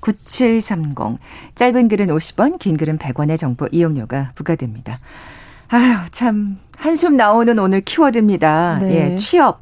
[0.00, 1.18] 9730.
[1.54, 4.98] 짧은 글은 50원, 긴 글은 100원의 정보 이용료가 부과됩니다.
[5.68, 8.78] 아유, 참, 한숨 나오는 오늘 키워드입니다.
[8.80, 9.12] 네.
[9.12, 9.60] 예, 취업,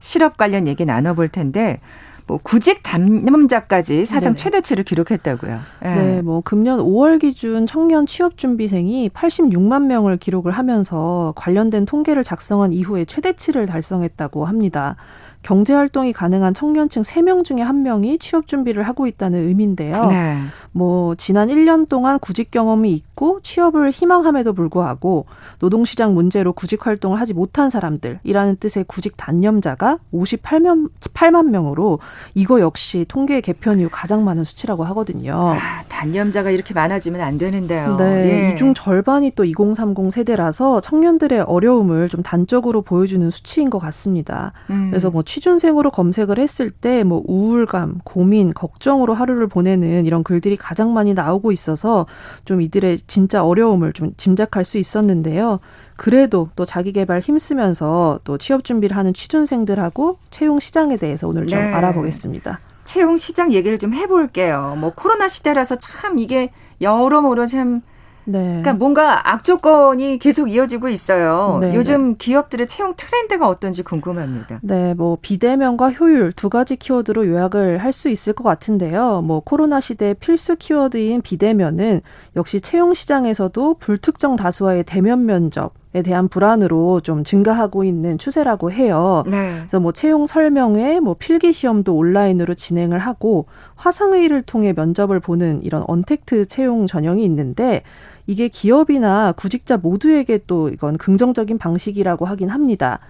[0.00, 1.80] 실업 관련 얘기 나눠볼 텐데,
[2.26, 4.36] 뭐 구직 담임자까지 사상 네네.
[4.36, 5.60] 최대치를 기록했다고요.
[5.84, 5.88] 예.
[5.88, 12.72] 네, 뭐 금년 5월 기준 청년 취업 준비생이 86만 명을 기록을 하면서 관련된 통계를 작성한
[12.72, 14.96] 이후에 최대치를 달성했다고 합니다.
[15.42, 20.06] 경제 활동이 가능한 청년층 3명 중에 1명이 취업 준비를 하고 있다는 의미인데요.
[20.06, 20.38] 네.
[20.72, 25.26] 뭐 지난 1년 동안 구직 경험이 있고 취업을 희망함에도 불구하고
[25.58, 31.98] 노동시장 문제로 구직 활동을 하지 못한 사람들이라는 뜻의 구직 단념자가 58만 8만 명으로
[32.34, 35.54] 이거 역시 통계 개편 이후 가장 많은 수치라고 하거든요.
[35.56, 37.96] 아, 단념자가 이렇게 많아지면 안 되는데요.
[37.98, 38.48] 네.
[38.48, 38.54] 예.
[38.54, 44.52] 이중 절반이 또 2030 세대라서 청년들의 어려움을 좀 단적으로 보여주는 수치인 것 같습니다.
[44.70, 44.88] 음.
[44.90, 50.94] 그래서 뭐 취준생으로 검색을 했을 때 뭐 우울감, 고민, 걱정으로 하루를 보내는 이런 글들이 가장
[50.94, 52.06] 많이 나오고 있어서
[52.44, 55.60] 좀 이들의 진짜 어려움을 좀 짐작할 수 있었는데요.
[55.96, 61.58] 그래도 또 자기 개발 힘쓰면서 또 취업 준비를 하는 취준생들하고 채용 시장에 대해서 오늘 좀
[61.58, 61.72] 네.
[61.72, 62.60] 알아보겠습니다.
[62.84, 64.76] 채용 시장 얘기를 좀 해볼게요.
[64.78, 67.82] 뭐 코로나 시대라서 참 이게 여러모로 참
[68.24, 68.38] 네.
[68.38, 71.58] 그러니까 뭔가 악조건이 계속 이어지고 있어요.
[71.60, 72.14] 네, 요즘 네.
[72.18, 74.60] 기업들의 채용 트렌드가 어떤지 궁금합니다.
[74.62, 79.20] 네, 뭐 비대면과 효율 두 가지 키워드로 요약을 할 수 있을 것 같은데요.
[79.20, 82.00] 뭐 코로나 시대 필수 키워드인 비대면은
[82.36, 89.24] 역시 채용 시장에서도 불특정 다수와의 대면 면접 에 대한 불안으로 좀 증가하고 있는 추세라고 해요.
[89.26, 89.56] 네.
[89.58, 93.44] 그래서 뭐 채용 설명회, 뭐 필기 시험도 온라인으로 진행을 하고
[93.76, 97.82] 화상회의를 통해 면접을 보는 이런 언택트 채용 전형이 있는데
[98.26, 103.00] 이게 기업이나 구직자 모두에게 또 이건 긍정적인 방식이라고 하긴 합니다.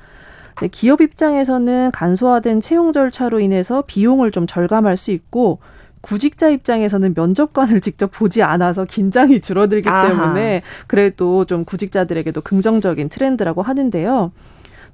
[0.71, 5.59] 기업 입장에서는 간소화된 채용 절차로 인해서 비용을 좀 절감할 수 있고
[6.03, 10.09] 구직자 입장에서는 면접관을 직접 보지 않아서 긴장이 줄어들기 아하.
[10.09, 14.33] 때문에 그래도 좀 구직자들에게도 긍정적인 트렌드라고 하는데요.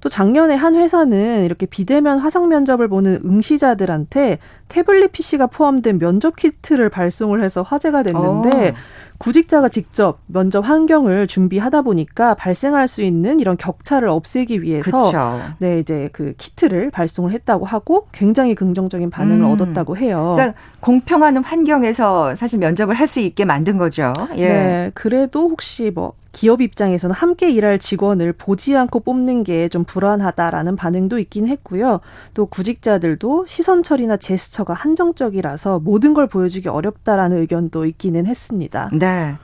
[0.01, 6.89] 또 작년에 한 회사는 이렇게 비대면 화상 면접을 보는 응시자들한테 태블릿 PC가 포함된 면접 키트를
[6.89, 8.75] 발송을 해서 화제가 됐는데 어.
[9.19, 15.41] 구직자가 직접 면접 환경을 준비하다 보니까 발생할 수 있는 이런 격차를 없애기 위해서 그쵸.
[15.59, 19.51] 네 이제 그 키트를 발송을 했다고 하고 굉장히 긍정적인 반응을 음.
[19.51, 20.35] 얻었다고 해요.
[20.37, 24.13] 그러니까 공평한 환경에서 사실 면접을 할 수 있게 만든 거죠.
[24.37, 24.49] 예.
[24.49, 30.77] 네, 그래도 혹시 뭐 기업 입장에서는 함께 일할 직원을 보지 않고 뽑는 게 좀 불안하다라는
[30.77, 31.99] 반응도 있긴 했고요.
[32.33, 38.89] 또 구직자들도 시선 처리나 제스처가 한정적이라서 모든 걸 보여주기 어렵다라는 의견도 있기는 했습니다.
[38.93, 39.35] 네.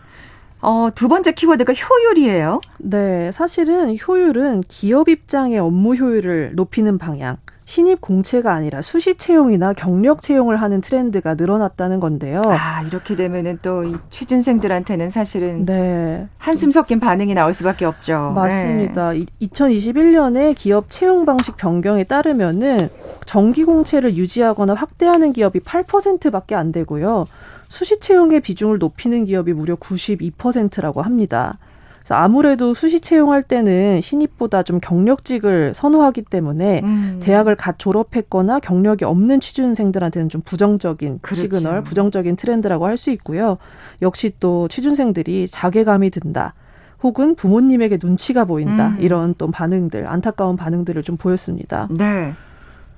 [0.61, 2.61] 어, 두 번째 키워드가 효율이에요.
[2.79, 7.39] 네, 사실은 효율은 기업 입장의 업무 효율을 높이는 방향.
[7.67, 12.43] 신입 공채가 아니라 수시 채용이나 경력 채용을 하는 트렌드가 늘어났다는 건데요.
[12.45, 16.29] 아, 이렇게 되면은 또 이 취준생들한테는 사실은 네.
[16.39, 18.33] 한숨 섞인 반응이 나올 수밖에 없죠.
[18.35, 19.13] 맞습니다.
[19.13, 19.25] 네.
[19.43, 22.89] 2021년에 기업 채용 방식 변경에 따르면은
[23.27, 27.27] 정기 공채를 유지하거나 확대하는 기업이 8%밖에 안 되고요.
[27.69, 31.59] 수시 채용의 비중을 높이는 기업이 무려 92%라고 합니다.
[32.05, 37.19] 그래서 아무래도 수시 채용할 때는 신입보다 좀 경력직을 선호하기 때문에 음.
[37.23, 41.43] 대학을 갓 졸업했거나 경력이 없는 취준생들한테는 좀 부정적인 그렇죠.
[41.43, 43.59] 시그널, 부정적인 트렌드라고 할 수 있고요.
[44.03, 46.55] 역시 또 취준생들이 자괴감이 든다.
[47.03, 48.89] 혹은 부모님에게 눈치가 보인다.
[48.89, 48.97] 음.
[49.01, 51.89] 이런 또 반응들, 안타까운 반응들을 좀 보였습니다.
[51.91, 52.35] 네.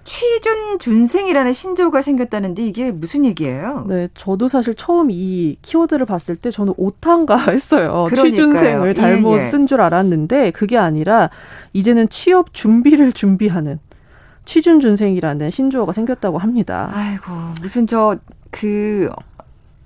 [0.07, 3.85] 취준 준생이라는 신조가 생겼다는데 이게 무슨 얘기예요?
[3.89, 8.07] 네, 저도 사실 처음 이 키워드를 봤을 때 저는 오탄가 했어요.
[8.09, 8.31] 그러니까요.
[8.31, 9.47] 취준생을 잘못 예, 예.
[9.49, 11.29] 쓴줄 알았는데 그게 아니라
[11.73, 13.79] 이제는 취업 준비를 준비하는
[14.45, 16.89] 취준 준생이라는 신조어가 생겼다고 합니다.
[16.93, 19.11] 아이고, 무슨 저그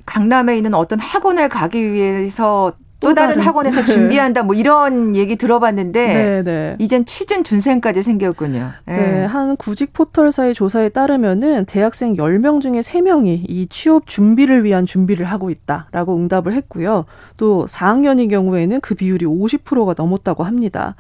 [0.05, 3.93] 강남에 있는 어떤 학원을 가기 위해서 또, 다른, 다른, 학원에서 네.
[3.93, 6.77] 준비한다 뭐 이런 얘기 들어봤는데 네, 네.
[6.79, 8.71] 이젠 취준 준생까지 생겼군요.
[8.85, 8.97] 네.
[8.97, 9.25] 네.
[9.25, 15.51] 한 구직 포털사의 조사에 따르면은 대학생 10명 중에 3명이 이 취업 준비를 위한 준비를 하고
[15.51, 17.07] 있다라고 응답을 했고요.
[17.39, 20.95] 또 4학년인 경우에는 그 비율이 50%가 넘었다고 합니다.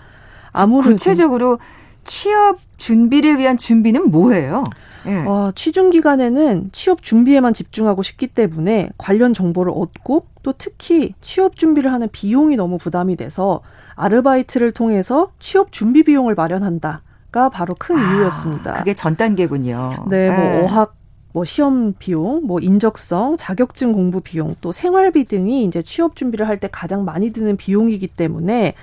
[0.52, 1.58] 아무래도 구체적으로
[2.04, 4.64] 취업 준비를 위한 준비는 뭐예요?
[5.04, 5.24] 네.
[5.26, 11.92] 어, 취준 기간에는 취업 준비에만 집중하고 싶기 때문에 관련 정보를 얻고 또 특히 취업 준비를
[11.92, 13.60] 하는 비용이 너무 부담이 돼서
[13.96, 18.74] 아르바이트를 통해서 취업 준비 비용을 마련한다가 바로 큰 아, 이유였습니다.
[18.74, 20.06] 그게 전 단계군요.
[20.08, 20.62] 네, 뭐 네.
[20.64, 20.94] 어학
[21.32, 26.58] 뭐 시험 비용, 뭐 인적성, 자격증 공부 비용, 또 생활비 등이 이제 취업 준비를 할
[26.58, 28.74] 때 가장 많이 드는 비용이기 때문에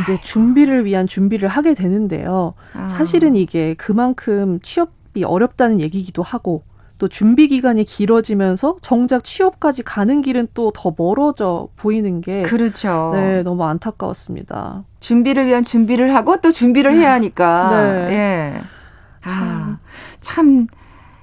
[0.00, 2.54] 이제 준비를 위한 준비를 하게 되는데요.
[2.72, 2.88] 아.
[2.88, 6.62] 사실은 이게 그만큼 취업이 어렵다는 얘기기도 하고
[7.02, 13.10] 또 준비 기간이 길어지면서 정작 취업까지 가는 길은 또 더 멀어져 보이는 게 그렇죠.
[13.12, 14.84] 네, 너무 안타까웠습니다.
[15.00, 18.06] 준비를 위한 준비를 하고 또 준비를 해야 하니까.
[18.08, 18.14] 네.
[18.14, 18.60] 예.
[19.24, 19.78] 아,
[20.20, 20.68] 참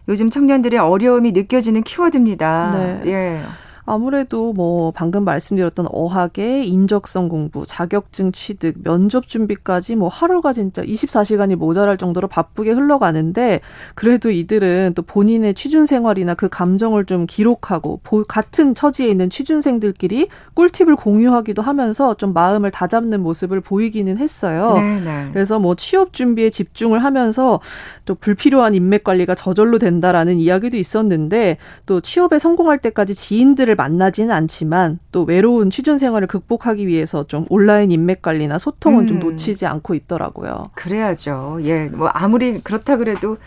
[0.09, 2.71] 요즘 청년들의 어려움이 느껴지는 키워드입니다.
[2.75, 3.01] 네.
[3.05, 3.41] 예.
[3.89, 11.55] 아무래도 뭐 방금 말씀드렸던 어학의 인적성 공부, 자격증 취득, 면접 준비까지 뭐 하루가 진짜 24시간이
[11.55, 13.61] 모자랄 정도로 바쁘게 흘러가는데
[13.95, 20.95] 그래도 이들은 또 본인의 취준 생활이나 그 감정을 좀 기록하고 같은 처지에 있는 취준생들끼리 꿀팁을
[20.95, 24.75] 공유하기도 하면서 좀 마음을 다잡는 모습을 보이기는 했어요.
[24.75, 24.99] 네네.
[24.99, 25.29] 네.
[25.33, 27.59] 그래서 뭐 취업 준비에 집중을 하면서
[28.05, 34.99] 또 불필요한 인맥 관리가 저절로 된다라는 이야기도 있었는데 또 취업에 성공할 때까지 지인들을 만나지는 않지만
[35.13, 39.07] 또 외로운 취준 생활을 극복하기 위해서 좀 온라인 인맥 관리나 소통은 음.
[39.07, 40.65] 좀 놓치지 않고 있더라고요.
[40.75, 41.59] 그래야죠.
[41.61, 41.85] 예.
[41.85, 43.37] 뭐 아무리 그렇다 그래도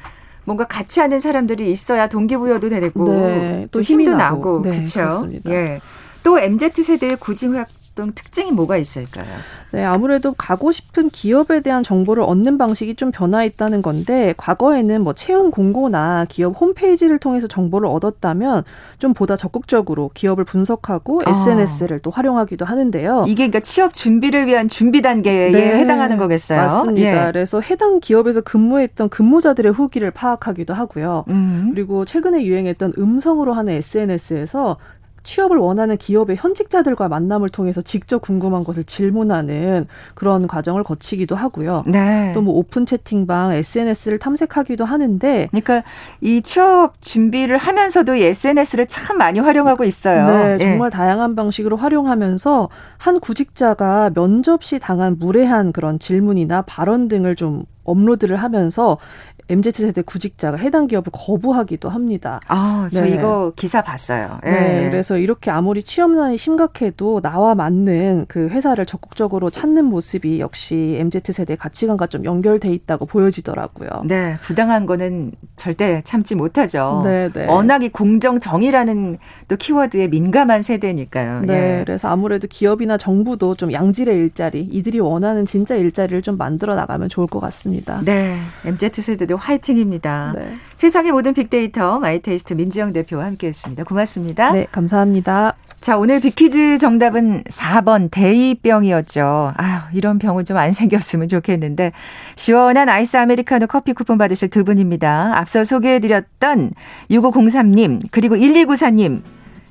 [0.44, 4.62] 뭔가 같이 하는 사람들이 있어야 동기부여도 되고 네, 또 힘도 나고, 나고.
[4.62, 5.28] 네, 그렇죠.
[5.48, 5.80] 예.
[6.22, 7.52] 또 MZ 세대의 구직
[7.94, 9.26] 활동 특징이 뭐가 있을까요?
[9.70, 15.50] 네, 아무래도 가고 싶은 기업에 대한 정보를 얻는 방식이 좀 변화했다는 건데 과거에는 뭐 채용
[15.50, 18.64] 공고나 기업 홈페이지를 통해서 정보를 얻었다면
[18.98, 22.00] 좀 보다 적극적으로 기업을 분석하고 SNS를 아.
[22.02, 23.24] 또 활용하기도 하는데요.
[23.28, 26.60] 이게 그러니까 취업 준비를 위한 준비 단계에 네, 해당하는 거겠어요.
[26.60, 27.26] 맞습니다.
[27.26, 27.26] 예.
[27.26, 31.24] 그래서 해당 기업에서 근무했던 근무자들의 후기를 파악하기도 하고요.
[31.28, 31.70] 음.
[31.74, 34.76] 그리고 최근에 유행했던 음성으로 하는 SNS에서
[35.22, 41.84] 취업을 원하는 기업의 현직자들과 만남을 통해서 직접 궁금한 것을 질문하는 그런 과정을 거치기도 하고요.
[41.86, 42.32] 네.
[42.34, 45.82] 또뭐 오픈 채팅방, SNS를 탐색하기도 하는데 그러니까
[46.20, 50.26] 이 취업 준비를 하면서도 이 SNS를 참 많이 활용하고 있어요.
[50.26, 50.58] 네, 예.
[50.58, 50.96] 정말 네.
[50.96, 58.36] 다양한 방식으로 활용하면서 한 구직자가 면접 시 당한 무례한 그런 질문이나 발언 등을 좀 업로드를
[58.36, 58.98] 하면서
[59.48, 62.40] MZ세대 구직자가 해당 기업을 거부하기도 합니다.
[62.48, 63.10] 아, 저 네.
[63.10, 64.38] 이거 기사 봤어요.
[64.44, 64.50] 네.
[64.50, 64.90] 네.
[64.90, 72.06] 그래서 이렇게 아무리 취업난이 심각해도 나와 맞는 그 회사를 적극적으로 찾는 모습이 역시 MZ세대 가치관과
[72.06, 73.88] 좀 연결돼 있다고 보여지더라고요.
[74.04, 74.36] 네.
[74.42, 77.02] 부당한 거는 절대 참지 못하죠.
[77.04, 77.46] 네, 네.
[77.46, 81.42] 워낙이 공정 정의라는 또 키워드에 민감한 세대니까요.
[81.42, 81.78] 네.
[81.78, 81.84] 예.
[81.84, 87.26] 그래서 아무래도 기업이나 정부도 좀 양질의 일자리, 이들이 원하는 진짜 일자리를 좀 만들어 나가면 좋을
[87.26, 88.00] 것 같습니다.
[88.04, 88.36] 네.
[88.64, 90.32] MZ세대 도 화이팅입니다.
[90.36, 90.56] 네.
[90.76, 93.84] 세상의 모든 빅데이터 마이테이스트 민지영 대표와 함께했습니다.
[93.84, 94.52] 고맙습니다.
[94.52, 95.54] 네, 감사합니다.
[95.80, 99.52] 자, 오늘 빅퀴즈 정답은 4번 대이병이었죠.
[99.56, 101.92] 아유, 이런 병은 좀 안 생겼으면 좋겠는데
[102.36, 105.32] 시원한 아이스 아메리카노 커피 쿠폰 받으실 두 분입니다.
[105.38, 106.72] 앞서 소개해드렸던
[107.10, 109.22] 6503님 그리고 1294님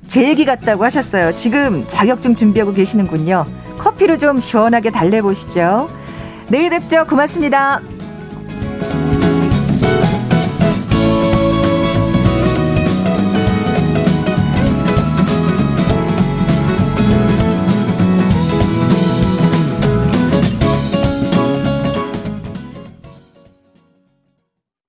[0.06, 1.32] 제 얘기 같다고 하셨어요.
[1.32, 3.46] 지금 자격증 준비하고 계시는군요.
[3.78, 5.88] 커피로 좀 시원하게 달래보시죠.
[6.48, 7.06] 내일 뵙죠.
[7.06, 7.80] 고맙습니다.